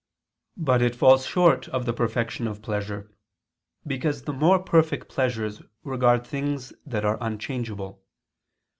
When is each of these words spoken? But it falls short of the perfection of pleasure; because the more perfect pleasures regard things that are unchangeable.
But 0.57 0.81
it 0.81 0.95
falls 0.95 1.27
short 1.27 1.67
of 1.67 1.85
the 1.85 1.93
perfection 1.93 2.47
of 2.47 2.63
pleasure; 2.63 3.11
because 3.85 4.23
the 4.23 4.33
more 4.33 4.57
perfect 4.57 5.09
pleasures 5.09 5.61
regard 5.83 6.25
things 6.25 6.73
that 6.87 7.05
are 7.05 7.19
unchangeable. 7.21 8.03